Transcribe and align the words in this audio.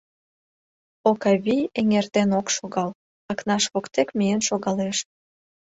Окавий 1.09 1.63
эҥертен 1.79 2.29
ок 2.39 2.47
шогал, 2.55 2.89
Акнаш 3.31 3.63
воктек 3.73 4.09
миен 4.17 4.41
шогалеш. 4.47 4.97